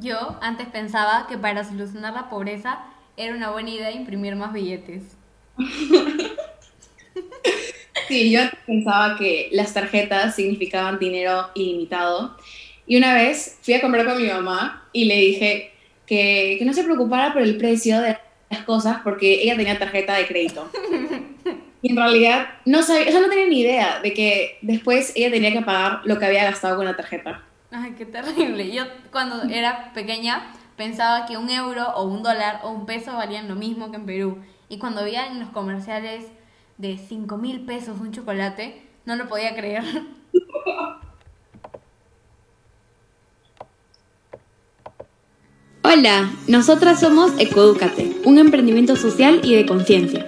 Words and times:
Yo 0.00 0.38
antes 0.40 0.66
pensaba 0.68 1.26
que 1.28 1.36
para 1.38 1.62
solucionar 1.62 2.14
la 2.14 2.28
pobreza 2.28 2.80
era 3.16 3.34
una 3.34 3.50
buena 3.50 3.70
idea 3.70 3.90
imprimir 3.90 4.34
más 4.36 4.52
billetes. 4.52 5.02
Sí, 8.08 8.32
yo 8.32 8.40
pensaba 8.66 9.16
que 9.16 9.50
las 9.52 9.72
tarjetas 9.72 10.34
significaban 10.34 10.98
dinero 10.98 11.48
ilimitado. 11.54 12.36
Y 12.84 12.96
una 12.96 13.14
vez 13.14 13.58
fui 13.62 13.74
a 13.74 13.80
comprar 13.80 14.04
con 14.04 14.20
mi 14.20 14.26
mamá 14.26 14.88
y 14.92 15.04
le 15.04 15.14
dije 15.14 15.70
que, 16.06 16.56
que 16.58 16.64
no 16.64 16.72
se 16.72 16.82
preocupara 16.82 17.32
por 17.32 17.42
el 17.42 17.56
precio 17.56 18.00
de 18.00 18.18
las 18.50 18.64
cosas 18.64 18.98
porque 19.04 19.44
ella 19.44 19.56
tenía 19.56 19.78
tarjeta 19.78 20.14
de 20.14 20.26
crédito. 20.26 20.68
Y 21.82 21.92
en 21.92 21.96
realidad 21.96 22.48
no 22.66 22.82
sabía, 22.82 23.08
o 23.08 23.10
sea, 23.10 23.20
no 23.22 23.30
tenía 23.30 23.46
ni 23.46 23.60
idea 23.60 24.00
de 24.02 24.12
que 24.12 24.58
después 24.60 25.12
ella 25.16 25.30
tenía 25.30 25.50
que 25.50 25.62
pagar 25.62 26.02
lo 26.04 26.18
que 26.18 26.26
había 26.26 26.44
gastado 26.44 26.76
con 26.76 26.84
la 26.84 26.94
tarjeta. 26.94 27.42
Ay, 27.72 27.94
qué 27.96 28.04
terrible. 28.04 28.72
Yo 28.72 28.82
cuando 29.12 29.42
era 29.44 29.92
pequeña 29.92 30.52
pensaba 30.76 31.26
que 31.26 31.36
un 31.36 31.50
euro 31.50 31.88
o 31.94 32.04
un 32.04 32.22
dólar 32.22 32.60
o 32.64 32.70
un 32.70 32.84
peso 32.84 33.12
valían 33.12 33.48
lo 33.48 33.54
mismo 33.54 33.90
que 33.90 33.96
en 33.96 34.06
Perú. 34.06 34.38
Y 34.68 34.78
cuando 34.78 35.04
veía 35.04 35.26
en 35.28 35.38
los 35.40 35.50
comerciales 35.50 36.26
de 36.78 36.98
5 36.98 37.36
mil 37.36 37.60
pesos 37.60 38.00
un 38.00 38.12
chocolate, 38.12 38.82
no 39.04 39.14
lo 39.16 39.28
podía 39.28 39.54
creer. 39.54 39.84
Hola, 45.82 46.30
nosotras 46.46 47.00
somos 47.00 47.32
Ecoeducate, 47.38 48.16
un 48.24 48.38
emprendimiento 48.38 48.96
social 48.96 49.40
y 49.42 49.54
de 49.54 49.66
conciencia. 49.66 50.26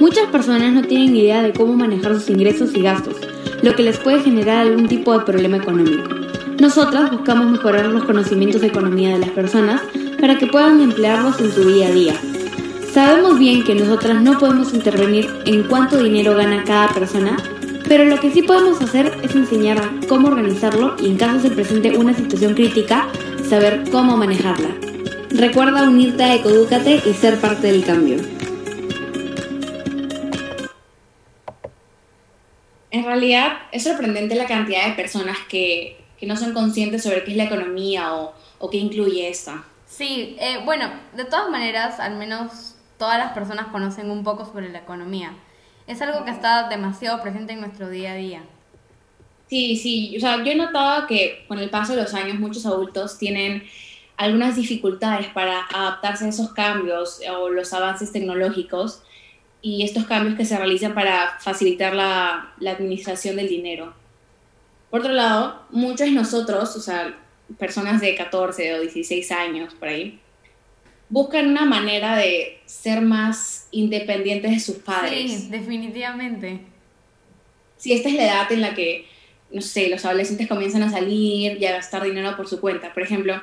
Muchas 0.00 0.28
personas 0.30 0.72
no 0.72 0.82
tienen 0.82 1.14
idea 1.14 1.42
de 1.42 1.52
cómo 1.52 1.74
manejar 1.74 2.14
sus 2.14 2.30
ingresos 2.30 2.74
y 2.74 2.82
gastos, 2.82 3.16
lo 3.62 3.74
que 3.76 3.82
les 3.84 3.98
puede 3.98 4.20
generar 4.22 4.58
algún 4.58 4.88
tipo 4.88 5.16
de 5.16 5.24
problema 5.24 5.58
económico. 5.58 6.23
Nosotras 6.60 7.10
buscamos 7.10 7.50
mejorar 7.50 7.86
los 7.86 8.04
conocimientos 8.04 8.60
de 8.60 8.68
economía 8.68 9.10
de 9.10 9.18
las 9.18 9.30
personas 9.30 9.82
para 10.20 10.38
que 10.38 10.46
puedan 10.46 10.80
emplearlos 10.80 11.40
en 11.40 11.52
su 11.52 11.68
día 11.68 11.88
a 11.88 11.90
día. 11.90 12.14
Sabemos 12.92 13.38
bien 13.38 13.64
que 13.64 13.74
nosotras 13.74 14.22
no 14.22 14.38
podemos 14.38 14.72
intervenir 14.72 15.28
en 15.46 15.64
cuánto 15.64 16.00
dinero 16.00 16.36
gana 16.36 16.62
cada 16.64 16.88
persona, 16.88 17.36
pero 17.88 18.04
lo 18.04 18.20
que 18.20 18.30
sí 18.30 18.42
podemos 18.42 18.80
hacer 18.80 19.12
es 19.22 19.34
enseñar 19.34 19.78
cómo 20.08 20.28
organizarlo 20.28 20.94
y 21.02 21.06
en 21.06 21.16
caso 21.16 21.40
se 21.40 21.50
presente 21.50 21.98
una 21.98 22.14
situación 22.14 22.54
crítica, 22.54 23.08
saber 23.48 23.82
cómo 23.90 24.16
manejarla. 24.16 24.70
Recuerda 25.30 25.88
unirte 25.88 26.22
a 26.22 26.36
Ecodúcate 26.36 27.02
y 27.04 27.12
ser 27.14 27.40
parte 27.40 27.66
del 27.66 27.84
cambio. 27.84 28.18
En 32.92 33.04
realidad 33.04 33.58
es 33.72 33.82
sorprendente 33.82 34.36
la 34.36 34.46
cantidad 34.46 34.86
de 34.86 34.92
personas 34.92 35.36
que, 35.48 36.03
que 36.24 36.28
no 36.28 36.36
son 36.38 36.54
conscientes 36.54 37.02
sobre 37.02 37.22
qué 37.22 37.32
es 37.32 37.36
la 37.36 37.44
economía 37.44 38.14
o, 38.14 38.32
o 38.58 38.70
qué 38.70 38.78
incluye 38.78 39.28
esta. 39.28 39.62
Sí, 39.86 40.36
eh, 40.40 40.58
bueno, 40.64 40.90
de 41.14 41.26
todas 41.26 41.50
maneras, 41.50 42.00
al 42.00 42.16
menos 42.16 42.76
todas 42.98 43.18
las 43.18 43.32
personas 43.32 43.66
conocen 43.66 44.10
un 44.10 44.24
poco 44.24 44.46
sobre 44.46 44.70
la 44.70 44.78
economía. 44.78 45.34
Es 45.86 46.00
algo 46.00 46.24
que 46.24 46.30
está 46.30 46.68
demasiado 46.70 47.20
presente 47.20 47.52
en 47.52 47.60
nuestro 47.60 47.90
día 47.90 48.12
a 48.12 48.14
día. 48.14 48.42
Sí, 49.48 49.76
sí, 49.76 50.16
o 50.16 50.20
sea, 50.20 50.42
yo 50.42 50.52
he 50.52 50.54
notado 50.54 51.06
que 51.06 51.44
con 51.46 51.58
el 51.58 51.68
paso 51.68 51.94
de 51.94 52.02
los 52.02 52.14
años 52.14 52.38
muchos 52.38 52.64
adultos 52.64 53.18
tienen 53.18 53.62
algunas 54.16 54.56
dificultades 54.56 55.26
para 55.26 55.66
adaptarse 55.66 56.24
a 56.24 56.28
esos 56.28 56.54
cambios 56.54 57.20
o 57.30 57.50
los 57.50 57.70
avances 57.74 58.12
tecnológicos 58.12 59.02
y 59.60 59.82
estos 59.82 60.06
cambios 60.06 60.36
que 60.36 60.46
se 60.46 60.56
realizan 60.56 60.94
para 60.94 61.38
facilitar 61.38 61.94
la, 61.94 62.54
la 62.60 62.70
administración 62.70 63.36
del 63.36 63.48
dinero. 63.48 64.03
Por 64.94 65.00
otro 65.00 65.12
lado, 65.12 65.60
muchos 65.70 66.06
de 66.06 66.12
nosotros, 66.12 66.76
o 66.76 66.80
sea, 66.80 67.18
personas 67.58 68.00
de 68.00 68.14
14 68.14 68.74
o 68.74 68.80
16 68.80 69.32
años 69.32 69.74
por 69.74 69.88
ahí, 69.88 70.20
buscan 71.08 71.48
una 71.48 71.64
manera 71.64 72.14
de 72.14 72.60
ser 72.64 73.00
más 73.00 73.66
independientes 73.72 74.52
de 74.52 74.60
sus 74.60 74.76
padres. 74.76 75.32
Sí, 75.32 75.48
definitivamente. 75.50 76.60
Sí, 77.76 77.92
esta 77.92 78.08
es 78.08 78.14
la 78.14 78.22
edad 78.22 78.52
en 78.52 78.60
la 78.60 78.76
que, 78.76 79.08
no 79.50 79.62
sé, 79.62 79.88
los 79.88 80.04
adolescentes 80.04 80.46
comienzan 80.46 80.84
a 80.84 80.90
salir 80.92 81.60
y 81.60 81.66
a 81.66 81.72
gastar 81.72 82.04
dinero 82.04 82.36
por 82.36 82.46
su 82.46 82.60
cuenta. 82.60 82.94
Por 82.94 83.02
ejemplo, 83.02 83.42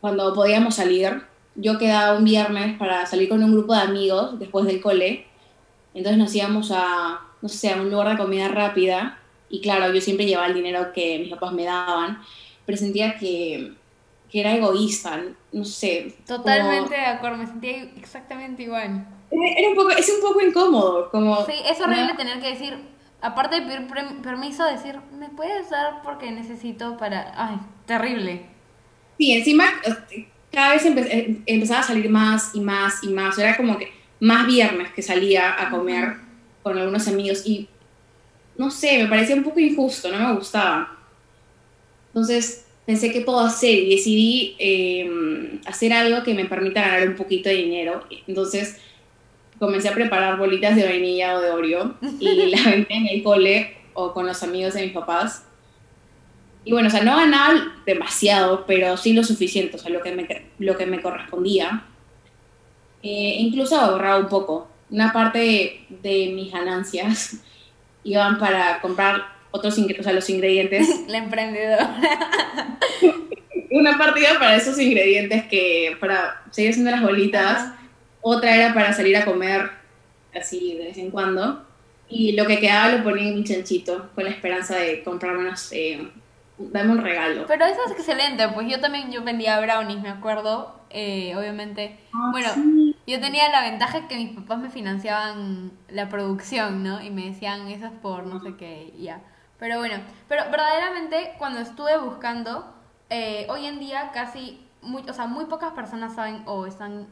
cuando 0.00 0.32
podíamos 0.32 0.76
salir, 0.76 1.24
yo 1.56 1.76
quedaba 1.76 2.16
un 2.16 2.24
viernes 2.24 2.78
para 2.78 3.04
salir 3.04 3.28
con 3.28 3.44
un 3.44 3.52
grupo 3.52 3.74
de 3.74 3.82
amigos 3.82 4.38
después 4.38 4.64
del 4.64 4.80
cole. 4.80 5.26
Entonces 5.92 6.16
nos 6.16 6.34
íbamos 6.34 6.72
a, 6.74 7.20
no 7.42 7.50
sé, 7.50 7.70
a 7.70 7.76
un 7.76 7.90
lugar 7.90 8.08
de 8.08 8.16
comida 8.16 8.48
rápida. 8.48 9.20
Y 9.54 9.60
claro, 9.60 9.92
yo 9.94 10.00
siempre 10.00 10.26
llevaba 10.26 10.48
el 10.48 10.54
dinero 10.54 10.92
que 10.92 11.20
mis 11.20 11.28
papás 11.28 11.52
me 11.52 11.62
daban, 11.62 12.20
pero 12.66 12.76
sentía 12.76 13.16
que, 13.16 13.72
que 14.28 14.40
era 14.40 14.52
egoísta, 14.52 15.22
no 15.52 15.64
sé. 15.64 16.12
Totalmente 16.26 16.92
de 16.92 17.06
acuerdo, 17.06 17.36
me 17.36 17.46
sentía 17.46 17.84
exactamente 17.96 18.64
igual. 18.64 19.06
Era 19.30 19.68
un 19.68 19.76
poco, 19.76 19.90
es 19.90 20.12
un 20.12 20.20
poco 20.20 20.40
incómodo, 20.40 21.08
como... 21.12 21.46
Sí, 21.46 21.52
es 21.70 21.80
horrible 21.80 22.14
tener 22.16 22.40
que 22.40 22.48
decir, 22.48 22.76
aparte 23.20 23.60
de 23.60 23.62
pedir 23.62 23.86
permiso, 24.22 24.64
decir, 24.64 24.98
¿me 25.16 25.28
puedes 25.28 25.70
dar 25.70 26.02
porque 26.02 26.32
necesito 26.32 26.96
para...? 26.96 27.32
Ay, 27.36 27.60
terrible. 27.86 28.46
Sí, 29.18 29.34
encima 29.34 29.66
este, 29.84 30.28
cada 30.50 30.72
vez 30.72 30.84
empe 30.84 31.42
empezaba 31.46 31.78
a 31.78 31.84
salir 31.84 32.10
más 32.10 32.56
y 32.56 32.60
más 32.60 33.04
y 33.04 33.08
más. 33.08 33.38
Era 33.38 33.56
como 33.56 33.78
que 33.78 33.92
más 34.18 34.48
viernes 34.48 34.92
que 34.92 35.02
salía 35.02 35.62
a 35.62 35.70
comer 35.70 36.16
con 36.64 36.76
algunos 36.76 37.06
amigos 37.06 37.46
y 37.46 37.68
no 38.56 38.70
sé, 38.70 38.98
me 38.98 39.08
parecía 39.08 39.36
un 39.36 39.42
poco 39.42 39.60
injusto, 39.60 40.10
no 40.10 40.28
me 40.28 40.34
gustaba. 40.34 40.98
Entonces 42.08 42.66
pensé 42.86 43.12
qué 43.12 43.22
puedo 43.22 43.40
hacer 43.40 43.74
y 43.74 43.96
decidí 43.96 44.56
eh, 44.58 45.60
hacer 45.66 45.92
algo 45.92 46.22
que 46.22 46.34
me 46.34 46.44
permita 46.44 46.82
ganar 46.82 47.08
un 47.08 47.16
poquito 47.16 47.48
de 47.48 47.56
dinero. 47.56 48.04
Entonces 48.26 48.78
comencé 49.58 49.88
a 49.88 49.94
preparar 49.94 50.38
bolitas 50.38 50.76
de 50.76 50.84
vainilla 50.84 51.36
o 51.36 51.40
de 51.40 51.50
Oreo 51.50 51.94
y 52.20 52.46
las 52.50 52.64
vendí 52.64 52.94
en 52.94 53.06
el 53.08 53.22
cole 53.22 53.76
o 53.94 54.12
con 54.12 54.26
los 54.26 54.42
amigos 54.42 54.74
de 54.74 54.82
mis 54.82 54.92
papás. 54.92 55.44
Y 56.64 56.72
bueno, 56.72 56.88
o 56.88 56.90
sea, 56.90 57.02
no 57.02 57.16
ganaba 57.16 57.74
demasiado, 57.84 58.64
pero 58.66 58.96
sí 58.96 59.12
lo 59.12 59.22
suficiente, 59.22 59.76
o 59.76 59.78
sea, 59.78 59.90
lo 59.90 60.00
que 60.00 60.12
me, 60.12 60.26
lo 60.58 60.76
que 60.76 60.86
me 60.86 61.02
correspondía. 61.02 61.84
Eh, 63.02 63.36
incluso 63.38 63.78
ahorraba 63.78 64.18
un 64.18 64.28
poco. 64.28 64.68
Una 64.90 65.12
parte 65.12 65.38
de, 65.38 65.84
de 66.02 66.32
mis 66.32 66.50
ganancias 66.52 67.38
iban 68.04 68.38
para 68.38 68.80
comprar 68.80 69.34
otros 69.50 69.78
o 69.78 70.02
sea, 70.02 70.12
los 70.12 70.28
ingredientes. 70.30 70.88
La 71.08 71.18
emprendedora. 71.18 71.96
Una 73.70 73.98
parte 73.98 74.20
iba 74.20 74.38
para 74.38 74.56
esos 74.56 74.78
ingredientes 74.78 75.44
que, 75.46 75.96
para 76.00 76.42
seguir 76.50 76.70
haciendo 76.70 76.90
las 76.90 77.02
bolitas. 77.02 77.72
Otra 78.20 78.54
era 78.54 78.72
para 78.72 78.92
salir 78.92 79.16
a 79.16 79.24
comer 79.24 79.70
así 80.34 80.74
de 80.74 80.86
vez 80.86 80.98
en 80.98 81.10
cuando. 81.10 81.64
Y 82.08 82.32
lo 82.32 82.46
que 82.46 82.60
quedaba 82.60 82.96
lo 82.96 83.02
ponía 83.02 83.28
en 83.28 83.36
mi 83.36 83.44
chanchito 83.44 84.10
con 84.14 84.24
la 84.24 84.30
esperanza 84.30 84.76
de 84.76 85.02
comprarme 85.02 85.40
unos, 85.40 85.72
eh, 85.72 86.08
dame 86.58 86.92
un 86.92 87.02
regalo. 87.02 87.44
Pero 87.46 87.64
eso 87.64 87.80
es 87.86 87.92
excelente, 87.92 88.46
pues 88.48 88.68
yo 88.70 88.80
también 88.80 89.10
yo 89.10 89.22
vendía 89.22 89.58
brownies, 89.60 90.02
me 90.02 90.10
acuerdo, 90.10 90.80
eh, 90.90 91.34
obviamente. 91.36 91.96
Ah, 92.12 92.28
bueno, 92.30 92.48
sí. 92.54 92.83
Yo 93.06 93.20
tenía 93.20 93.48
la 93.50 93.62
ventaja 93.62 94.08
que 94.08 94.16
mis 94.16 94.30
papás 94.36 94.58
me 94.58 94.70
financiaban 94.70 95.72
la 95.88 96.08
producción, 96.08 96.82
¿no? 96.82 97.02
Y 97.02 97.10
me 97.10 97.26
decían, 97.26 97.68
eso 97.68 97.86
es 97.86 97.92
por 97.92 98.26
no 98.26 98.40
sé 98.40 98.56
qué, 98.56 98.92
ya. 98.98 99.20
Pero 99.58 99.78
bueno, 99.78 99.96
pero 100.28 100.44
verdaderamente 100.50 101.34
cuando 101.38 101.60
estuve 101.60 101.96
buscando, 101.98 102.74
eh, 103.10 103.46
hoy 103.50 103.66
en 103.66 103.78
día 103.78 104.10
casi, 104.12 104.66
muy, 104.82 105.02
o 105.08 105.12
sea, 105.12 105.26
muy 105.26 105.44
pocas 105.46 105.72
personas 105.72 106.14
saben 106.14 106.42
o 106.46 106.66
están, 106.66 107.06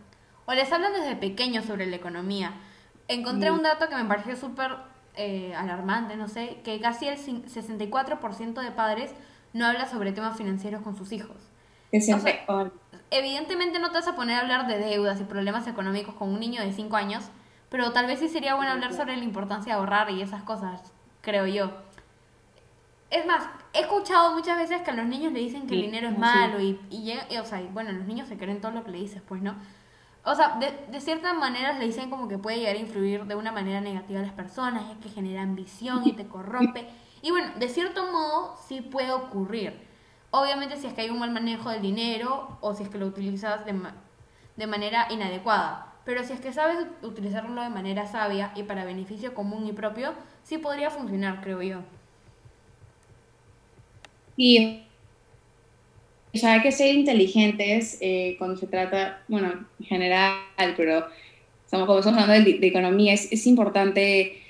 o 0.47 0.53
les 0.53 0.73
hablan 0.73 0.93
desde 0.93 1.15
pequeños 1.17 1.65
sobre 1.67 1.87
la 1.87 1.97
economía. 1.97 2.53
Encontré 3.09 3.51
Mm. 3.51 3.55
un 3.55 3.63
dato 3.63 3.89
que 3.89 3.97
me 3.97 4.05
pareció 4.05 4.37
súper 4.37 4.77
eh, 5.15 5.55
alarmante, 5.55 6.17
no 6.17 6.27
sé, 6.27 6.61
que 6.65 6.81
casi 6.81 7.07
el 7.07 7.19
cin- 7.19 7.45
64% 7.47 8.63
de 8.63 8.71
padres 8.71 9.13
no 9.53 9.67
habla 9.67 9.87
sobre 9.87 10.13
temas 10.13 10.39
financieros 10.39 10.81
con 10.83 10.97
sus 10.97 11.13
hijos. 11.13 11.37
Que 11.93 12.01
se 12.01 12.13
Evidentemente 13.11 13.79
no 13.79 13.91
te 13.91 13.99
vas 13.99 14.09
a 14.09 14.17
poner 14.17 14.37
a 14.37 14.41
hablar 14.41 14.67
de 14.67 14.79
deudas 14.79 15.21
y 15.21 15.25
problemas 15.25 15.67
económicos 15.69 16.15
con 16.15 16.31
un 16.31 16.41
niño 16.41 16.63
de 16.63 16.73
5 16.73 16.97
años, 16.97 17.31
pero 17.69 17.93
tal 17.93 18.07
vez 18.07 18.21
sí 18.21 18.29
sería 18.29 18.55
bueno 18.55 18.73
hablar 18.73 18.95
sobre 18.95 19.17
la 19.17 19.25
importancia 19.25 19.75
de 19.75 19.79
ahorrar 19.81 20.11
y 20.11 20.23
esas 20.23 20.43
cosas, 20.43 20.95
creo 21.21 21.47
yo. 21.47 21.71
Es 23.11 23.27
más, 23.27 23.45
he 23.75 23.81
escuchado 23.81 24.35
muchas 24.35 24.57
veces 24.57 24.81
que 24.83 24.91
a 24.91 24.95
los 24.95 25.07
niños 25.07 25.33
le 25.33 25.41
dicen 25.41 25.67
que 25.67 25.75
el 25.75 25.81
Sí, 25.81 25.83
dinero 25.83 26.09
es 26.09 26.15
sí. 26.15 26.19
malo 26.19 26.61
y, 26.61 26.81
y 26.91 27.03
llega, 27.05 27.27
y, 27.31 27.37
o 27.37 27.45
sea, 27.45 27.61
y 27.61 27.69
bueno, 27.69 27.93
los 27.93 28.07
niños 28.07 28.29
se 28.29 28.39
creen 28.39 28.61
todo 28.61 28.73
lo 28.73 28.85
que 28.85 28.91
le 28.91 28.99
dices, 28.99 29.23
pues, 29.27 29.43
¿no? 29.43 29.57
O 30.25 30.35
sea, 30.35 30.57
de, 30.59 30.73
de 30.91 31.01
ciertas 31.01 31.37
maneras 31.37 31.79
le 31.79 31.87
dicen 31.87 32.09
como 32.11 32.29
que 32.29 32.39
puede 32.39 32.59
llegar 32.59 32.77
a 32.77 32.79
influir 32.79 33.27
de 33.27 33.35
una 33.35 33.53
manera 33.53 33.81
negativa 33.81 34.21
a 34.21 34.23
las 34.23 34.33
personas, 34.33 34.91
es 34.91 34.99
que 34.99 35.11
genera 35.11 35.43
ambición 35.43 36.07
y 36.07 36.13
te 36.15 36.27
corrompe. 36.29 36.89
Y 37.25 37.31
bueno, 37.31 37.53
de 37.57 37.69
cierto 37.69 38.11
modo 38.11 38.57
sí 38.67 38.81
puede 38.81 39.13
ocurrir. 39.13 39.92
Obviamente 40.33 40.77
si 40.77 40.89
es 40.89 40.95
que 40.95 41.03
hay 41.03 41.11
un 41.11 41.21
mal 41.21 41.31
manejo 41.31 41.71
del 41.71 41.83
dinero 41.83 42.59
o 42.61 42.75
si 42.75 42.83
es 42.83 42.89
que 42.89 42.99
lo 42.99 43.07
utilizas 43.07 43.65
de, 43.65 43.75
de 44.57 44.67
manera 44.67 45.07
inadecuada. 45.11 45.95
Pero 46.05 46.25
si 46.25 46.33
es 46.33 46.41
que 46.41 46.53
sabes 46.53 46.79
ut- 46.79 47.07
utilizarlo 47.07 47.63
de 47.63 47.69
manera 47.69 48.07
sabia 48.07 48.53
y 48.57 48.65
para 48.65 48.85
beneficio 48.85 49.35
común 49.35 49.67
y 49.69 49.73
propio, 49.73 50.15
sí 50.43 50.59
podría 50.59 50.91
funcionar, 50.91 51.41
creo 51.41 51.63
yo. 51.63 51.79
Y 54.37 54.83
o 56.35 56.39
sea, 56.39 56.55
hay 56.55 56.63
que 56.63 56.73
ser 56.73 56.95
inteligentes 56.95 57.99
eh, 58.01 58.37
cuando 58.39 58.57
se 58.57 58.67
trata, 58.67 59.23
bueno, 59.29 59.67
en 59.79 59.87
general, 59.87 60.39
pero 60.77 61.07
estamos, 61.65 61.87
como 61.87 61.99
estamos 61.99 62.23
hablando 62.23 62.51
de, 62.51 62.59
de 62.59 62.67
economía, 62.67 63.13
es, 63.13 63.31
es, 63.31 63.47
importante 63.47 64.41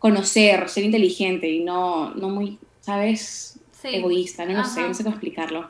conocer, 0.00 0.68
ser 0.68 0.84
inteligente 0.84 1.48
y 1.48 1.60
no, 1.60 2.12
no 2.14 2.28
muy, 2.28 2.58
¿sabes? 2.80 3.60
Sí. 3.80 3.88
Egoísta, 3.92 4.44
no, 4.44 4.54
no 4.54 4.64
sé, 4.64 4.82
no 4.82 4.94
sé 4.94 5.04
cómo 5.04 5.14
explicarlo. 5.14 5.68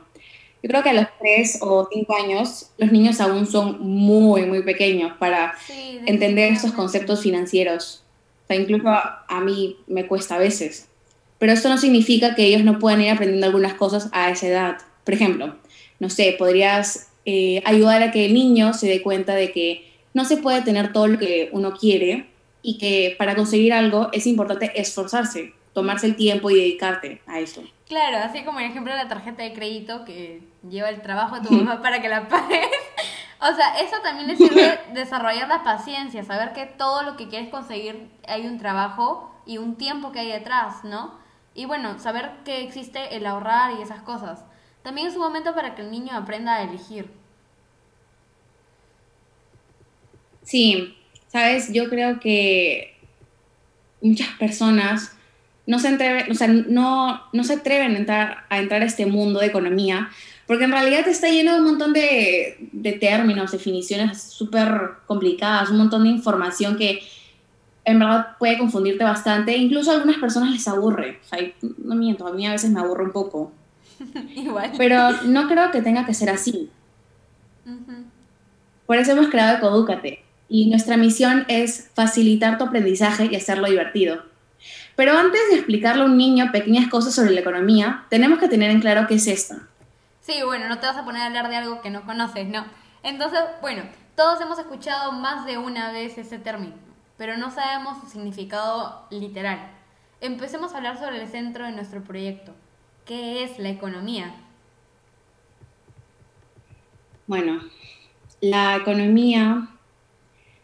Yo 0.61 0.67
creo 0.67 0.83
que 0.83 0.89
a 0.89 0.93
los 0.93 1.07
tres 1.19 1.59
o 1.61 1.87
cinco 1.91 2.15
años 2.15 2.71
los 2.77 2.91
niños 2.91 3.21
aún 3.21 3.45
son 3.45 3.79
muy, 3.79 4.45
muy 4.45 4.61
pequeños 4.63 5.13
para 5.17 5.57
sí, 5.59 5.99
entender 6.05 6.51
estos 6.51 6.73
conceptos 6.73 7.21
financieros. 7.21 8.03
O 8.43 8.47
sea, 8.47 8.57
incluso 8.57 8.89
a, 8.89 9.25
a, 9.27 9.39
mí 9.41 9.77
me 9.87 10.07
cuesta 10.07 10.35
a 10.35 10.39
veces. 10.39 10.89
Pero 11.37 11.53
esto 11.53 11.69
no 11.69 11.77
significa 11.77 12.35
que 12.35 12.45
ellos 12.45 12.63
no 12.63 12.79
puedan 12.79 13.01
ir 13.01 13.11
aprendiendo 13.11 13.45
algunas 13.45 13.75
cosas 13.75 14.09
a 14.11 14.29
esa 14.31 14.47
edad. 14.47 14.77
Por 15.05 15.13
ejemplo, 15.13 15.55
no 15.99 16.09
sé, 16.09 16.35
podrías 16.37 17.09
eh, 17.25 17.61
ayudar 17.65 18.01
a 18.01 18.11
que 18.11 18.25
el 18.25 18.33
niño 18.33 18.73
se 18.73 18.87
dé 18.87 19.01
cuenta 19.01 19.35
de 19.35 19.51
que 19.51 19.89
no 20.13 20.25
se 20.25 20.37
puede 20.37 20.61
tener 20.61 20.91
todo 20.91 21.07
lo 21.07 21.19
que 21.19 21.49
uno 21.51 21.73
quiere 21.77 22.27
y 22.61 22.77
que 22.77 23.15
para 23.17 23.35
conseguir 23.35 23.71
algo 23.71 24.09
es 24.11 24.25
importante 24.25 24.71
esforzarse, 24.79 25.53
tomarse 25.73 26.07
el 26.07 26.15
tiempo 26.15 26.49
y 26.49 26.55
dedicarte 26.55 27.21
a 27.27 27.39
eso. 27.39 27.63
Claro, 27.89 28.17
así 28.19 28.43
como 28.43 28.59
el 28.59 28.67
ejemplo 28.67 28.93
de 28.93 29.03
la 29.03 29.09
tarjeta 29.09 29.41
de 29.41 29.51
crédito 29.51 30.05
que 30.05 30.43
lleva 30.69 30.89
el 30.89 31.01
trabajo 31.01 31.39
de 31.39 31.47
tu 31.47 31.53
mamá 31.55 31.81
para 31.81 32.01
que 32.01 32.07
la 32.07 32.29
pagues. 32.29 32.69
O 33.41 33.55
sea, 33.55 33.79
eso 33.79 33.95
también 34.03 34.27
le 34.27 34.35
sirve 34.35 34.77
desarrollar 34.93 35.47
la 35.47 35.63
paciencia, 35.63 36.25
saber 36.25 36.51
que 36.51 36.65
todo 36.65 37.03
lo 37.03 37.15
que 37.15 37.29
quieres 37.29 37.47
conseguir 37.47 38.09
hay 38.27 38.45
un 38.45 38.57
trabajo 38.57 39.33
y 39.45 39.59
un 39.59 39.77
tiempo 39.77 40.11
que 40.11 40.19
hay 40.19 40.27
detrás, 40.27 40.83
¿no? 40.83 41.17
Y 41.55 41.63
bueno, 41.63 41.99
saber 41.99 42.31
que 42.43 42.61
existe 42.63 43.15
el 43.15 43.25
ahorrar 43.25 43.79
y 43.79 43.81
esas 43.81 44.01
cosas. 44.01 44.43
También 44.83 45.07
es 45.07 45.15
un 45.15 45.21
momento 45.21 45.55
para 45.55 45.73
que 45.73 45.83
el 45.83 45.89
niño 45.89 46.11
aprenda 46.17 46.55
a 46.55 46.63
elegir. 46.63 47.09
Sí, 50.43 50.97
sabes, 51.29 51.71
yo 51.71 51.87
creo 51.87 52.19
que 52.19 52.99
muchas 54.01 54.35
personas 54.37 55.15
no 55.69 55.77
se 55.77 55.89
atreven, 55.89 56.31
o 56.31 56.33
sea, 56.33 56.47
no, 56.47 57.21
no 57.31 57.43
se 57.43 57.53
atreven 57.53 57.95
a 57.95 57.99
entrar, 57.99 58.37
a 58.49 58.57
entrar 58.57 58.81
a 58.81 58.85
este 58.85 59.05
mundo 59.05 59.39
de 59.39 59.45
economía, 59.45 60.09
porque 60.47 60.63
en 60.63 60.71
realidad 60.71 61.07
está 61.07 61.29
lleno 61.29 61.53
de 61.53 61.59
un 61.59 61.65
montón 61.67 61.93
de, 61.93 62.57
de 62.71 62.93
términos, 62.93 63.51
definiciones 63.51 64.19
súper 64.19 64.93
complicadas, 65.05 65.69
un 65.69 65.77
montón 65.77 66.05
de 66.05 66.09
información 66.09 66.75
que 66.75 67.03
en 67.85 67.99
verdad 67.99 68.29
puede 68.39 68.57
confundirte 68.57 69.03
bastante, 69.03 69.55
incluso 69.55 69.91
a 69.91 69.93
algunas 69.93 70.17
personas 70.17 70.49
les 70.49 70.67
aburre, 70.67 71.19
o 71.23 71.27
sea, 71.27 71.39
no 71.77 71.93
miento, 71.93 72.25
a 72.25 72.33
mí 72.33 72.47
a 72.47 72.51
veces 72.51 72.71
me 72.71 72.79
aburre 72.79 73.03
un 73.03 73.11
poco. 73.11 73.51
Igual. 74.35 74.71
Pero 74.75 75.21
no 75.25 75.47
creo 75.47 75.69
que 75.69 75.83
tenga 75.83 76.03
que 76.03 76.15
ser 76.15 76.31
así. 76.31 76.71
Uh 77.67 77.69
-huh. 77.69 78.03
Por 78.87 78.97
eso 78.97 79.11
hemos 79.11 79.27
creado 79.27 79.57
Ecodúcate, 79.57 80.23
y 80.49 80.67
nuestra 80.71 80.97
misión 80.97 81.45
es 81.47 81.91
facilitar 81.93 82.57
tu 82.57 82.63
aprendizaje 82.63 83.29
y 83.31 83.35
hacerlo 83.35 83.67
divertido. 83.67 84.28
Pero 84.99 85.17
antes 85.17 85.39
de 85.49 85.55
explicarle 85.55 86.01
a 86.01 86.07
un 86.07 86.17
niño 86.17 86.51
pequeñas 86.51 86.89
cosas 86.89 87.15
sobre 87.15 87.31
la 87.31 87.39
economía, 87.39 88.05
tenemos 88.09 88.37
que 88.37 88.49
tener 88.49 88.69
en 88.69 88.81
claro 88.81 89.07
qué 89.07 89.13
es 89.13 89.27
esto. 89.27 89.55
Sí, 90.19 90.41
bueno, 90.43 90.67
no 90.67 90.79
te 90.79 90.87
vas 90.87 90.97
a 90.97 91.05
poner 91.05 91.21
a 91.21 91.27
hablar 91.27 91.47
de 91.47 91.55
algo 91.55 91.79
que 91.79 91.89
no 91.89 92.05
conoces, 92.05 92.49
¿no? 92.49 92.65
Entonces, 93.01 93.39
bueno, 93.61 93.83
todos 94.17 94.41
hemos 94.41 94.59
escuchado 94.59 95.13
más 95.13 95.45
de 95.45 95.57
una 95.57 95.93
vez 95.93 96.17
ese 96.17 96.37
término, 96.37 96.73
pero 97.17 97.37
no 97.37 97.49
sabemos 97.49 98.01
su 98.01 98.09
significado 98.09 99.07
literal. 99.09 99.71
Empecemos 100.19 100.73
a 100.73 100.77
hablar 100.79 100.99
sobre 100.99 101.21
el 101.21 101.29
centro 101.29 101.63
de 101.63 101.71
nuestro 101.71 102.03
proyecto. 102.03 102.53
¿Qué 103.05 103.45
es 103.45 103.57
la 103.57 103.69
economía? 103.69 104.35
Bueno, 107.25 107.61
la 108.41 108.75
economía 108.75 109.69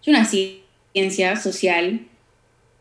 es 0.02 0.10
una 0.10 0.26
ciencia 0.26 1.38
social 1.38 2.10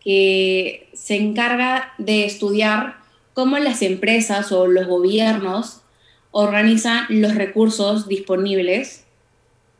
que 0.05 0.91
se 0.93 1.17
encarga 1.17 1.95
de 1.99 2.27
estudiar 2.27 2.99
cómo 3.33 3.59
las 3.59 3.83
empresas 3.83 4.53
o 4.53 4.67
los 4.67 4.87
gobiernos 4.87 5.81
organizan 6.31 7.07
los 7.09 7.35
recursos 7.35 8.07
disponibles 8.07 9.05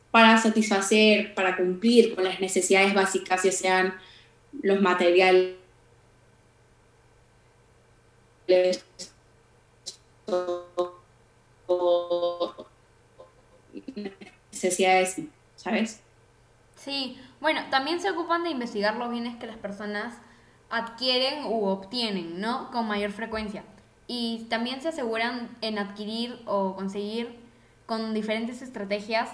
para 0.09 0.37
satisfacer, 0.37 1.35
para 1.35 1.57
cumplir 1.57 2.15
con 2.15 2.23
las 2.23 2.39
necesidades 2.39 2.93
básicas, 2.93 3.43
ya 3.43 3.51
sean 3.51 3.95
los 4.61 4.81
materiales 4.81 5.55
o 10.27 12.65
necesidades, 14.51 15.17
¿sabes? 15.55 16.04
Sí, 16.75 17.17
bueno, 17.41 17.61
también 17.69 17.99
se 17.99 18.09
ocupan 18.09 18.43
de 18.43 18.49
investigar 18.49 18.95
los 18.97 19.09
bienes 19.09 19.35
que 19.37 19.47
las 19.47 19.57
personas 19.57 20.15
adquieren 20.69 21.45
u 21.45 21.65
obtienen, 21.65 22.39
¿no? 22.39 22.71
Con 22.71 22.87
mayor 22.87 23.11
frecuencia. 23.11 23.63
Y 24.07 24.45
también 24.49 24.81
se 24.81 24.89
aseguran 24.89 25.49
en 25.61 25.79
adquirir 25.79 26.41
o 26.45 26.75
conseguir 26.75 27.39
con 27.85 28.13
diferentes 28.13 28.61
estrategias. 28.61 29.29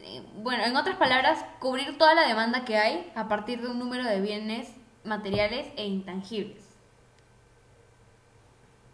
Eh, 0.00 0.22
bueno, 0.42 0.64
en 0.64 0.76
otras 0.76 0.96
palabras, 0.96 1.44
cubrir 1.58 1.98
toda 1.98 2.14
la 2.14 2.26
demanda 2.26 2.64
que 2.64 2.76
hay 2.76 3.10
a 3.14 3.28
partir 3.28 3.60
de 3.60 3.68
un 3.68 3.78
número 3.78 4.04
de 4.04 4.20
bienes 4.20 4.68
materiales 5.04 5.66
e 5.76 5.86
intangibles. 5.86 6.62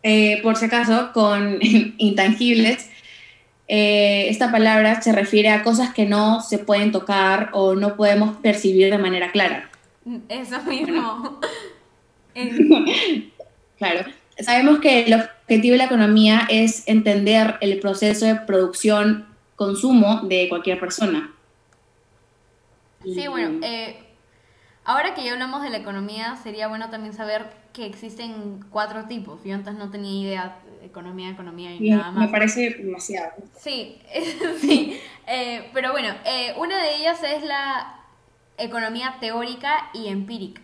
Eh, 0.03 0.41
por 0.43 0.57
si 0.57 0.67
acaso, 0.67 1.13
con 1.13 1.59
intangibles 1.99 2.91
eh, 3.69 4.29
esta 4.31 4.51
palabra 4.51 5.03
se 5.03 5.13
refiere 5.13 5.51
a 5.51 5.63
cosas 5.63 5.93
que 5.93 6.07
no 6.07 6.41
se 6.41 6.59
pueden 6.59 6.91
tocar 6.91 7.51
o 7.53 7.75
no 7.75 7.97
podemos 7.97 8.37
percibir 8.39 8.91
de 8.91 8.99
manera 8.99 9.31
clara. 9.31 9.71
Eso 10.29 10.63
mismo. 10.63 11.39
claro. 13.79 14.11
Sabemos 14.41 14.79
que 14.79 15.03
el 15.03 15.15
objetivo 15.15 15.73
de 15.73 15.79
la 15.79 15.85
economía 15.85 16.47
es 16.49 16.87
entender 16.87 17.57
el 17.61 17.81
proceso 17.81 18.25
de 18.25 18.37
producción, 18.37 19.27
consumo 19.57 20.21
de 20.23 20.49
cualquier 20.49 20.79
persona. 20.79 21.33
Sí, 23.03 23.27
bueno, 23.27 23.59
eh, 23.67 23.97
ahora 24.89 25.13
que 25.13 25.23
ya 25.23 25.35
hablamos 25.35 25.63
de 25.63 25.69
la 25.69 25.77
economía, 25.77 26.37
sería 26.37 26.67
bueno 26.67 26.89
también 26.89 27.13
saber 27.13 27.45
que 27.75 27.85
existen 27.85 28.65
cuatro 28.71 29.05
tipos. 29.05 29.45
Yo 29.45 29.55
antes 29.55 29.75
no 29.75 29.91
tenía 29.91 30.23
idea 30.23 30.61
de 30.81 30.87
economía, 30.87 31.29
economía 31.29 31.75
y 31.75 31.91
nada 31.91 32.11
más. 32.11 32.25
Me 32.25 32.29
parece 32.29 32.71
demasiado. 32.71 33.33
Sí, 33.55 34.01
sí. 34.61 34.99
Eh, 35.27 35.69
pero 35.75 35.93
bueno, 35.93 36.09
eh, 36.25 36.55
una 36.57 36.83
de 36.83 36.97
ellas 36.97 37.23
es 37.23 37.43
la 37.43 38.01
economía 38.57 39.17
teórica 39.21 39.91
y 39.93 40.09
empírica. 40.09 40.63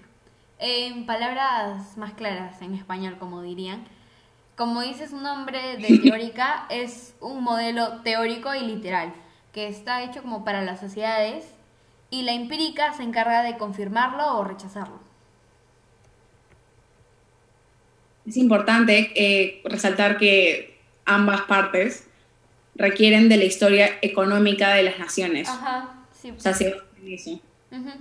En 0.59 1.05
palabras 1.05 1.99
más 1.99 2.15
claras 2.15 2.63
en 2.63 2.75
español, 2.75 3.19
como 3.19 3.43
dirían, 3.43 3.85
como 4.57 4.81
dice 4.81 5.07
su 5.07 5.19
nombre 5.19 5.77
de 5.77 5.99
teórica, 6.03 6.65
es 6.71 7.15
un 7.21 7.45
modelo 7.45 8.01
teórico 8.01 8.55
y 8.55 8.61
literal, 8.61 9.13
que 9.53 9.69
está 9.69 10.03
hecho 10.03 10.23
como 10.23 10.47
para 10.47 10.63
las 10.63 10.81
sociedades, 10.81 11.45
y 12.15 12.23
la 12.23 12.33
empírica 12.33 12.93
se 12.93 13.03
encarga 13.03 13.43
de 13.43 13.57
confirmarlo 13.57 14.39
o 14.39 14.45
rechazarlo. 14.45 15.01
Es 18.25 18.37
importante 18.37 19.13
eh, 19.17 19.61
resaltar 19.65 20.17
que 20.17 20.79
ambas 21.05 21.43
partes 21.43 22.07
requieren 22.77 23.29
de 23.29 23.37
la 23.37 23.45
historia 23.45 23.99
económica 24.01 24.75
de 24.75 24.85
las 24.85 24.99
naciones. 25.01 25.49
Ajá, 25.49 25.93
sí. 26.13 26.31
O 26.31 26.39
sea, 26.39 26.55
sí, 26.55 26.67
eso. 27.05 27.31
Uh 27.73 27.77
-huh. 27.77 27.97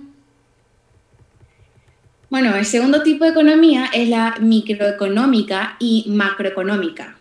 Bueno, 2.30 2.54
el 2.54 2.64
segundo 2.64 3.02
tipo 3.02 3.24
de 3.24 3.32
economía 3.32 3.90
es 3.92 4.08
la 4.08 4.36
microeconómica 4.40 5.76
y 5.80 6.04
macroeconómica. 6.08 7.16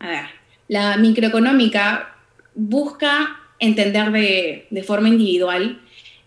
A 0.00 0.08
ver, 0.08 0.26
la 0.66 0.96
microeconómica 0.96 2.16
busca 2.54 3.40
entender 3.60 4.10
de, 4.10 4.66
de 4.70 4.82
forma 4.82 5.08
individual 5.08 5.80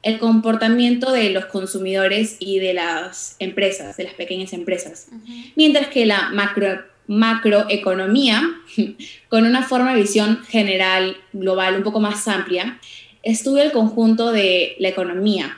el 0.03 0.19
comportamiento 0.19 1.11
de 1.11 1.31
los 1.31 1.45
consumidores 1.45 2.37
y 2.39 2.59
de 2.59 2.73
las 2.73 3.35
empresas, 3.39 3.97
de 3.97 4.05
las 4.05 4.13
pequeñas 4.13 4.53
empresas. 4.53 5.07
Uh 5.11 5.15
-huh. 5.15 5.51
Mientras 5.55 5.87
que 5.87 6.05
la 6.05 6.29
macro, 6.29 6.83
macroeconomía, 7.07 8.43
con 9.29 9.45
una 9.45 9.63
forma 9.63 9.93
de 9.93 10.01
visión 10.01 10.43
general, 10.49 11.17
global, 11.33 11.75
un 11.75 11.83
poco 11.83 11.99
más 11.99 12.27
amplia, 12.27 12.79
estudia 13.23 13.63
el 13.63 13.71
conjunto 13.71 14.31
de 14.31 14.75
la 14.79 14.89
economía 14.89 15.57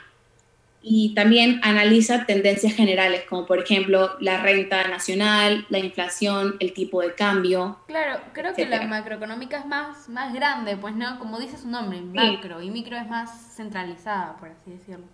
y 0.82 1.14
también 1.14 1.60
analiza 1.62 2.24
tendencias 2.24 2.72
generales, 2.74 3.24
como 3.28 3.46
por 3.46 3.58
ejemplo 3.62 4.16
la 4.20 4.42
renta 4.42 4.88
nacional, 4.88 5.66
la 5.68 5.78
inflación, 5.78 6.56
el 6.58 6.72
tipo 6.72 7.02
de 7.02 7.14
cambio. 7.14 7.78
Claro, 7.86 8.20
creo 8.32 8.54
que 8.54 8.66
la 8.66 8.86
macroeconómica 8.86 9.58
es 9.58 9.66
más, 9.66 10.08
más 10.08 10.32
grande, 10.32 10.76
pues 10.76 10.94
no, 10.94 11.18
como 11.18 11.38
dice 11.38 11.58
su 11.58 11.68
nombre, 11.68 12.00
macro, 12.00 12.62
y 12.62 12.70
micro 12.70 12.96
es 12.96 13.06
más 13.08 13.54
centralizada, 13.54 14.36
por 14.38 14.48
así 14.48 14.70
decirlo. 14.70 15.04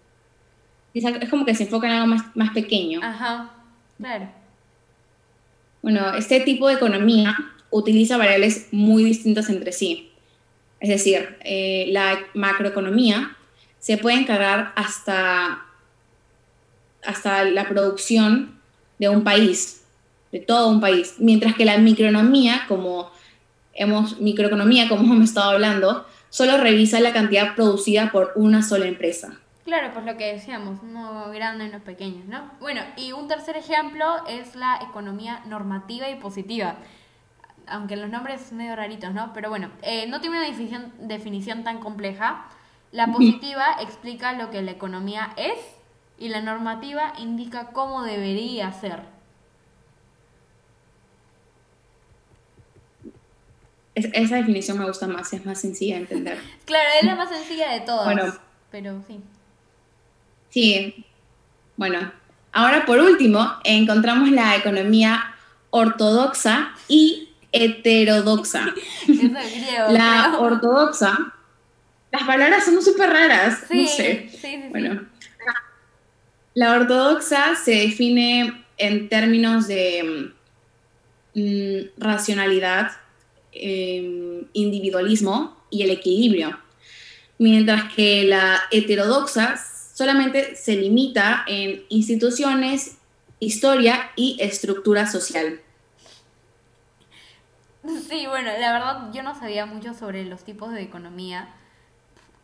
Es 0.95 1.29
como 1.29 1.45
que 1.45 1.55
se 1.55 1.65
enfoca 1.65 1.89
en 1.89 1.95
algo 1.95 2.07
más, 2.07 2.25
más 2.35 2.51
pequeño. 2.51 3.01
Ajá, 3.03 3.51
claro. 3.99 4.29
Bueno, 5.83 6.15
este 6.15 6.41
tipo 6.41 6.69
de 6.69 6.75
economía 6.75 7.37
utiliza 7.71 8.17
variables 8.17 8.69
muy 8.73 9.05
distintas 9.05 9.51
entre 9.51 9.73
sí. 9.73 10.13
Es 10.81 10.89
decir, 10.89 11.37
eh, 11.45 11.87
la 11.91 12.19
macroeconomía 12.35 13.37
se 13.79 13.99
puede 13.99 14.19
encargar 14.19 14.73
hasta, 14.77 15.65
hasta 17.05 17.45
la 17.45 17.69
producción 17.69 18.61
de 18.99 19.09
un 19.09 19.25
país, 19.25 19.85
de 20.33 20.41
todo 20.41 20.69
un 20.69 20.81
país, 20.81 21.15
mientras 21.19 21.55
que 21.55 21.65
la 21.65 21.79
microeconomía, 21.79 22.65
como 22.69 23.11
hemos, 23.75 24.19
microeconomía, 24.21 24.89
como 24.89 25.03
hemos 25.15 25.29
estado 25.29 25.51
hablando, 25.51 26.07
solo 26.31 26.59
revisa 26.59 27.01
la 27.01 27.13
cantidad 27.13 27.55
producida 27.55 28.11
por 28.11 28.33
una 28.37 28.63
sola 28.63 28.87
empresa. 28.87 29.39
Claro, 29.65 29.91
pues 29.93 30.07
lo 30.07 30.17
que 30.17 30.33
decíamos, 30.33 30.83
no 30.85 31.29
grande, 31.31 31.69
no 31.69 31.81
pequeño, 31.81 32.23
¿no? 32.29 32.53
Bueno, 32.61 32.83
y 32.97 33.11
un 33.11 33.27
tercer 33.27 33.57
ejemplo 33.57 34.25
es 34.29 34.55
la 34.55 34.79
economía 34.89 35.43
normativa 35.47 36.09
y 36.09 36.15
positiva. 36.17 36.77
Aunque 37.67 37.97
los 37.97 38.09
nombres 38.09 38.43
son 38.43 38.59
medio 38.59 38.77
raritos, 38.77 39.13
¿no? 39.13 39.33
Pero 39.35 39.49
bueno, 39.49 39.71
eh, 39.83 40.07
no 40.07 40.21
tiene 40.21 40.39
una 40.39 40.47
definición, 40.47 40.93
definición 41.01 41.65
tan 41.65 41.81
compleja. 41.81 42.47
La 42.93 43.09
positiva 43.09 43.77
explica 43.81 44.33
lo 44.33 44.51
que 44.51 44.63
la 44.63 44.71
economía 44.71 45.33
es 45.37 45.59
y 46.19 46.29
la 46.29 46.41
normativa 46.41 47.13
indica 47.19 47.69
cómo 47.73 48.03
debería 48.03 48.73
ser. 48.73 49.17
esa 53.97 54.37
definición 54.37 54.79
me 54.79 54.87
gusta 54.87 55.07
más, 55.07 55.33
es 55.33 55.45
más 55.47 55.61
sencilla 55.61 55.97
de 55.97 56.03
entender. 56.03 56.39
Claro, 56.67 56.89
es 57.01 57.07
la 57.07 57.15
más 57.17 57.31
sencilla 57.31 57.73
de 57.73 57.81
todas. 57.81 58.05
Bueno, 58.05 58.35
pero 58.71 59.03
sí. 59.07 59.21
Sí, 60.51 61.05
bueno, 61.77 62.13
ahora 62.53 62.85
por 62.85 62.99
último 63.01 63.55
encontramos 63.65 64.31
la 64.31 64.57
economía 64.57 65.35
ortodoxa 65.71 66.75
y 66.89 67.31
heterodoxa. 67.53 68.67
la 69.91 70.37
ortodoxa, 70.39 71.35
las 72.17 72.27
palabras 72.27 72.65
son 72.65 72.83
súper 72.83 73.11
raras, 73.11 73.65
sí, 73.69 73.83
no 73.83 73.89
sé. 73.89 74.29
Sí, 74.31 74.39
sí, 74.39 74.63
bueno, 74.71 75.07
la 76.55 76.73
ortodoxa 76.73 77.55
se 77.55 77.73
define 77.73 78.65
en 78.79 79.09
términos 79.09 79.69
de 79.69 80.33
mm, 81.35 82.01
racionalidad, 82.03 82.93
em, 83.53 84.47
individualismo 84.55 85.57
y 85.71 85.83
el 85.83 85.91
equilibrio, 85.91 86.59
mientras 87.39 87.93
que 87.95 88.25
la 88.25 88.63
heterodoxa 88.71 89.57
solamente 89.95 90.57
se 90.57 90.77
limita 90.77 91.45
en 91.47 91.85
instituciones, 91.91 92.97
historia 93.39 94.11
y 94.17 94.39
estructura 94.41 95.07
social. 95.07 95.61
Sí, 98.09 98.27
bueno, 98.27 98.51
la 98.59 98.73
verdad 98.73 99.13
yo 99.13 99.23
no 99.23 99.39
sabía 99.39 99.67
mucho 99.67 99.95
sobre 99.95 100.25
los 100.25 100.45
tipos 100.45 100.73
de 100.73 100.83
economía. 100.83 101.55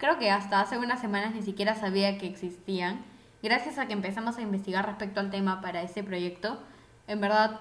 Creo 0.03 0.19
que 0.19 0.33
hasta 0.33 0.61
hace 0.61 0.79
unas 0.79 1.01
semanas 1.01 1.33
ni 1.33 1.43
siquiera 1.43 1.77
sabía 1.77 2.19
que 2.19 2.27
existían. 2.27 3.05
Gracias 3.41 3.79
a 3.79 3.87
que 3.87 3.93
empezamos 3.93 4.37
a 4.37 4.43
investigar 4.43 4.85
respecto 4.85 5.21
al 5.21 5.31
tema 5.31 5.61
para 5.61 5.81
este 5.83 6.03
proyecto, 6.03 6.59
en 7.07 7.21
verdad 7.21 7.61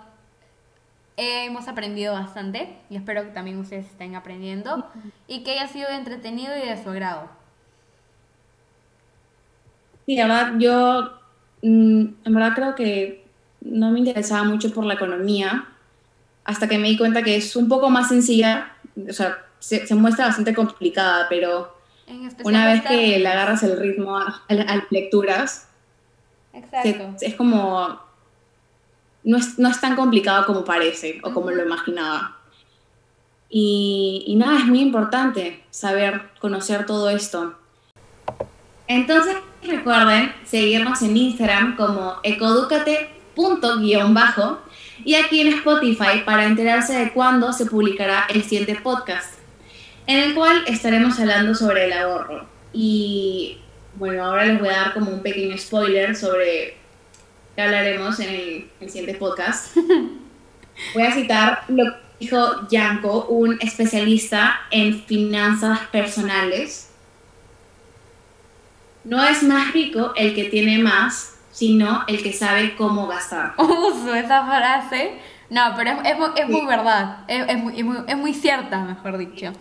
hemos 1.17 1.67
aprendido 1.67 2.13
bastante 2.13 2.79
y 2.89 2.95
espero 2.95 3.21
que 3.21 3.29
también 3.29 3.59
ustedes 3.59 3.85
estén 3.85 4.15
aprendiendo 4.15 4.87
y 5.27 5.43
que 5.43 5.51
haya 5.51 5.67
sido 5.67 5.89
entretenido 5.89 6.51
y 6.57 6.67
de 6.67 6.81
su 6.81 6.89
agrado. 6.89 7.29
Sí, 10.07 10.15
la 10.15 10.25
verdad, 10.25 10.53
yo 10.57 11.11
mm, 11.61 12.05
en 12.25 12.33
verdad 12.33 12.53
creo 12.55 12.73
que 12.73 13.23
no 13.61 13.91
me 13.91 13.99
interesaba 13.99 14.45
mucho 14.45 14.73
por 14.73 14.85
la 14.85 14.95
economía 14.95 15.67
hasta 16.43 16.67
que 16.67 16.79
me 16.79 16.87
di 16.87 16.97
cuenta 16.97 17.21
que 17.21 17.35
es 17.35 17.55
un 17.55 17.69
poco 17.69 17.91
más 17.91 18.07
sencilla, 18.07 18.73
o 19.07 19.13
sea, 19.13 19.37
se, 19.59 19.93
muestra 19.93 20.25
bastante 20.25 20.55
complicada, 20.55 21.27
pero 21.29 21.80
una 22.43 22.67
vez 22.67 22.83
que 22.83 23.19
le 23.19 23.27
agarras 23.27 23.63
el 23.63 23.79
ritmo 23.79 24.17
a, 24.17 24.43
las 24.49 24.83
lecturas, 24.89 25.67
es 27.21 27.35
como, 27.35 27.99
no 29.23 29.37
es, 29.37 29.57
no 29.59 29.69
es, 29.69 29.79
tan 29.79 29.95
complicado 29.95 30.45
como 30.45 30.65
parece 30.65 31.21
o 31.23 31.33
como 31.33 31.51
lo 31.51 31.63
imaginaba. 31.63 32.37
Y, 33.49 34.23
y 34.27 34.35
nada, 34.35 34.59
es 34.59 34.65
muy 34.65 34.79
importante 34.79 35.63
saber, 35.69 36.31
conocer 36.39 36.85
todo 36.85 37.09
esto. 37.09 37.55
Entonces, 38.87 39.35
recuerden 39.63 40.33
seguirnos 40.45 41.01
en 41.01 41.15
Instagram 41.15 41.75
como 41.75 42.15
ecoducate.bajo 42.23 44.59
y 45.03 45.15
aquí 45.15 45.41
en 45.41 45.47
Spotify 45.53 46.21
para 46.25 46.45
enterarse 46.45 46.93
de 46.93 47.11
cuándo 47.13 47.53
se 47.53 47.65
publicará 47.65 48.25
el 48.29 48.43
siguiente 48.43 48.75
podcast, 48.75 49.40
en 50.11 50.17
el 50.17 50.35
cual 50.35 50.63
estaremos 50.67 51.19
hablando 51.19 51.55
sobre 51.55 51.85
el 51.85 51.93
ahorro. 51.93 52.45
Y 52.73 53.59
bueno, 53.95 54.23
ahora 54.23 54.45
les 54.45 54.59
voy 54.59 54.69
a 54.69 54.77
dar 54.77 54.93
como 54.93 55.11
un 55.11 55.21
pequeño 55.21 55.57
spoiler 55.57 56.15
sobre 56.15 56.77
qué 57.55 57.61
hablaremos 57.61 58.19
en 58.19 58.29
el, 58.29 58.71
el 58.79 58.89
siguiente 58.89 59.15
podcast. 59.15 59.75
Voy 60.95 61.03
a 61.03 61.11
citar 61.11 61.63
lo 61.67 61.83
que 61.83 61.91
dijo 62.21 62.67
Yanko, 62.69 63.25
un 63.25 63.57
especialista 63.61 64.61
en 64.71 65.03
finanzas 65.03 65.79
personales 65.91 66.91
no 69.03 69.23
es 69.23 69.41
más 69.43 69.73
rico 69.73 70.13
el 70.15 70.35
que 70.35 70.45
tiene 70.45 70.77
más, 70.77 71.35
sino 71.51 72.03
el 72.07 72.21
que 72.21 72.33
sabe 72.33 72.75
cómo 72.75 73.07
gastar. 73.07 73.53
Uso 73.57 74.13
esa 74.13 74.45
frase. 74.45 75.13
No, 75.49 75.73
pero 75.75 75.91
es, 75.91 76.15
es, 76.37 76.47
muy 76.47 76.65
verdad. 76.65 77.25
Es, 77.27 77.57
muy, 77.57 77.77
es, 78.07 78.17
muy, 78.17 78.33
cierta, 78.33 78.79
mejor 78.83 79.17
dicho. 79.17 79.51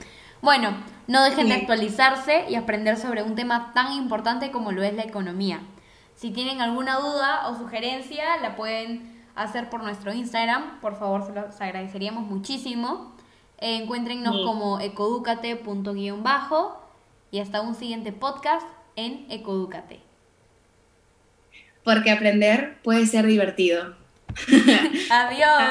Bueno, 0.43 0.75
no 1.07 1.23
dejen 1.23 1.49
de 1.49 1.55
actualizarse 1.55 2.47
y 2.49 2.55
aprender 2.55 2.97
sobre 2.97 3.23
un 3.23 3.35
tema 3.35 3.73
tan 3.75 3.93
importante 3.93 4.51
como 4.51 4.73
lo 4.73 4.83
es 4.83 4.95
la 4.95 5.03
economía. 5.03 5.61
Si 6.15 6.31
tienen 6.31 6.61
alguna 6.61 6.97
duda 6.97 7.49
o 7.49 7.57
sugerencia, 7.57 8.39
la 8.41 8.57
pueden 8.57 9.21
hacer 9.35 9.69
por 9.69 9.83
nuestro 9.83 10.13
Instagram. 10.13 10.81
Por 10.81 10.99
favor, 10.99 11.27
se 11.27 11.33
los 11.33 11.61
agradeceríamos 11.61 12.25
muchísimo. 12.25 13.15
encuéntrennos 13.59 14.47
como 14.47 14.81
ecoducate.bajo 14.81 16.81
y 17.31 17.41
hasta 17.41 17.61
un 17.61 17.75
siguiente 17.75 18.13
podcast 18.13 18.67
en 18.97 19.27
Ecoducate. 19.31 20.01
Porque 21.85 22.11
aprender 22.11 22.79
puede 22.83 23.07
ser 23.07 23.27
divertido. 23.27 23.95
Adiós. 25.11 25.61